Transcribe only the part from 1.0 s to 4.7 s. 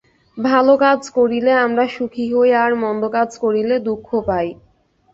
করিলে আমরা সুখী হই, আর মন্দ কাজ করিলে দুঃখ পাই।